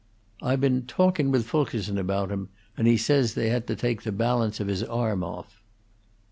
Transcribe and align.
"I 0.41 0.55
been 0.55 0.87
talkin' 0.87 1.29
with 1.29 1.45
Fulkerson 1.45 1.99
about 1.99 2.31
him, 2.31 2.49
and 2.75 2.87
he 2.87 2.97
says 2.97 3.35
they 3.35 3.49
had 3.49 3.67
to 3.67 3.75
take 3.75 4.01
the 4.01 4.11
balance 4.11 4.59
of 4.59 4.65
his 4.65 4.81
arm 4.81 5.23
off." 5.23 5.61